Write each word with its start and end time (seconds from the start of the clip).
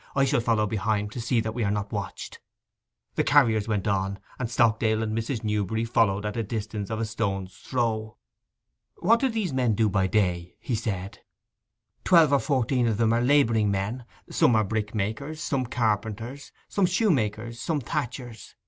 'I 0.15 0.25
shall 0.25 0.39
follow 0.41 0.65
behind, 0.65 1.11
to 1.11 1.21
see 1.21 1.41
that 1.41 1.53
we 1.53 1.63
are 1.63 1.69
not 1.69 1.91
watched.' 1.91 2.39
The 3.13 3.23
carriers 3.23 3.67
went 3.67 3.87
on, 3.87 4.17
and 4.39 4.49
Stockdale 4.49 5.03
and 5.03 5.15
Mrs. 5.15 5.43
Newberry 5.43 5.85
followed 5.85 6.25
at 6.25 6.35
a 6.35 6.41
distance 6.41 6.89
of 6.89 6.99
a 6.99 7.05
stone's 7.05 7.55
throw. 7.55 8.17
'What 8.95 9.19
do 9.19 9.29
these 9.29 9.53
men 9.53 9.75
do 9.75 9.89
by 9.89 10.07
day?' 10.07 10.55
he 10.59 10.73
said. 10.73 11.19
'Twelve 12.03 12.33
or 12.33 12.39
fourteen 12.39 12.87
of 12.87 12.97
them 12.97 13.13
are 13.13 13.21
labouring 13.21 13.69
men. 13.69 14.05
Some 14.27 14.55
are 14.55 14.63
brickmakers, 14.65 15.39
some 15.39 15.67
carpenters, 15.67 16.51
some 16.67 16.87
shoe 16.87 17.11
makers, 17.11 17.59
some 17.61 17.79
thatchers. 17.79 18.55